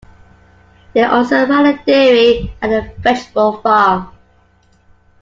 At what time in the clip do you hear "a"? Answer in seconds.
1.67-1.85, 2.73-2.91